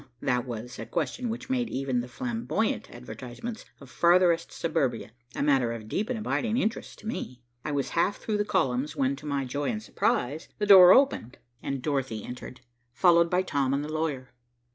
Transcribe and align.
That 0.19 0.47
was 0.47 0.79
a 0.79 0.87
question 0.87 1.29
which 1.29 1.47
made 1.47 1.69
even 1.69 1.99
the 1.99 2.07
flamboyant 2.07 2.89
advertisements 2.89 3.65
of 3.79 3.91
farthest 3.91 4.51
Suburbia 4.51 5.11
a 5.35 5.43
matter 5.43 5.73
of 5.73 5.87
deep 5.87 6.09
and 6.09 6.17
abiding 6.17 6.57
interest 6.57 6.97
to 6.99 7.07
me. 7.07 7.43
I 7.63 7.71
was 7.71 7.89
half 7.89 8.17
through 8.17 8.37
the 8.39 8.43
columns 8.43 8.95
when, 8.95 9.15
to 9.17 9.27
my 9.27 9.45
joy 9.45 9.69
and 9.69 9.83
surprise, 9.83 10.47
the 10.57 10.65
door 10.65 10.91
opened, 10.91 11.37
and 11.61 11.83
Dorothy 11.83 12.23
entered, 12.23 12.61
followed 12.91 13.29
by 13.29 13.43
Tom 13.43 13.75
and 13.75 13.83
the 13.85 13.93
lawyer. 13.93 14.31